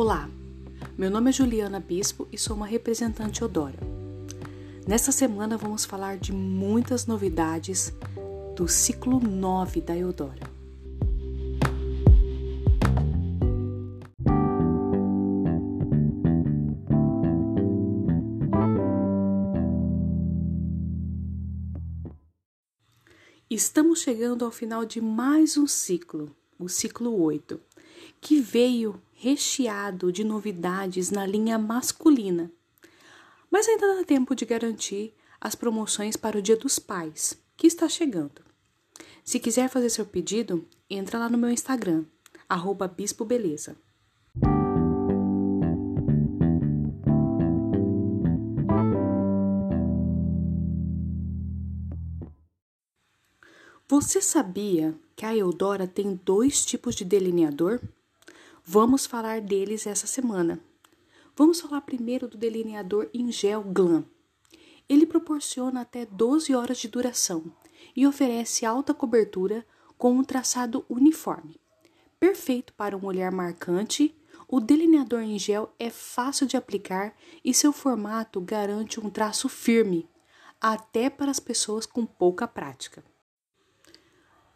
[0.00, 0.30] Olá,
[0.96, 3.80] meu nome é Juliana Bispo e sou uma representante Odora.
[4.86, 7.92] Nesta semana vamos falar de muitas novidades
[8.54, 10.48] do ciclo 9 da Eudora.
[23.50, 27.60] Estamos chegando ao final de mais um ciclo, o ciclo 8,
[28.20, 32.52] que veio recheado de novidades na linha masculina.
[33.50, 37.88] Mas ainda dá tempo de garantir as promoções para o Dia dos Pais, que está
[37.88, 38.42] chegando.
[39.24, 42.04] Se quiser fazer seu pedido, entra lá no meu Instagram,
[42.48, 43.76] arroba Bispo Beleza.
[53.88, 57.80] Você sabia que a Eudora tem dois tipos de delineador?
[58.70, 60.60] Vamos falar deles essa semana.
[61.34, 64.04] Vamos falar primeiro do delineador em gel Glam.
[64.86, 67.50] Ele proporciona até 12 horas de duração
[67.96, 71.58] e oferece alta cobertura com um traçado uniforme.
[72.20, 74.14] Perfeito para um olhar marcante,
[74.46, 80.06] o delineador em gel é fácil de aplicar e seu formato garante um traço firme,
[80.60, 83.02] até para as pessoas com pouca prática.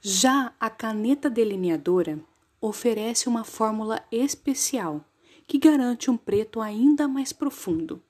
[0.00, 2.24] Já a caneta delineadora
[2.66, 5.04] oferece uma fórmula especial
[5.46, 8.02] que garante um preto ainda mais profundo.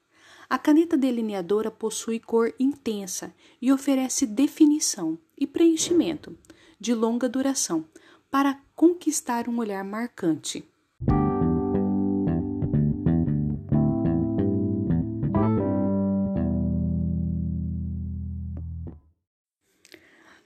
[0.49, 6.37] A caneta delineadora possui cor intensa e oferece definição e preenchimento
[6.81, 7.85] de longa duração
[8.31, 10.65] para conquistar um olhar marcante.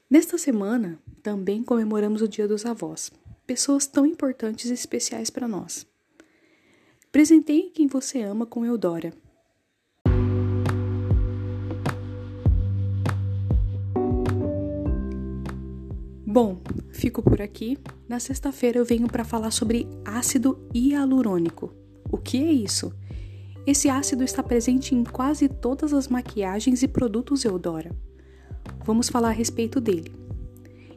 [0.09, 3.11] Nesta semana, também comemoramos o Dia dos Avós,
[3.51, 5.85] pessoas tão importantes e especiais para nós.
[7.11, 9.11] Presenteie quem você ama com Eudora.
[16.25, 16.61] Bom,
[16.93, 17.77] fico por aqui.
[18.07, 21.75] Na sexta-feira eu venho para falar sobre ácido hialurônico.
[22.09, 22.93] O que é isso?
[23.67, 27.93] Esse ácido está presente em quase todas as maquiagens e produtos Eudora.
[28.85, 30.20] Vamos falar a respeito dele.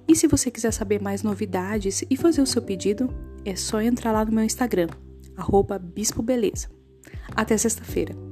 [0.06, 3.08] E se você quiser saber mais novidades e fazer o seu pedido,
[3.44, 4.88] é só entrar lá no meu Instagram,
[5.36, 6.68] arroba Bispo Beleza.
[7.34, 8.23] Até sexta-feira.